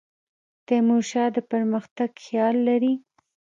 تیمور 0.67 1.03
شاه 1.11 1.29
د 1.35 1.37
پرمختګ 1.51 2.09
خیال 2.25 2.55
لري. 2.67 2.93